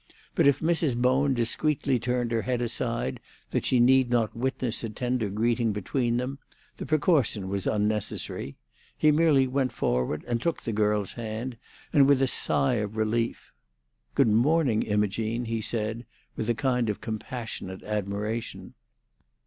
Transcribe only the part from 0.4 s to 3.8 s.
if Mrs. Bowen discreetly turned her head aside that she